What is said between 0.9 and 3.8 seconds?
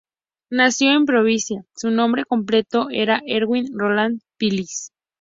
en Providence, su nombre completo era Edwin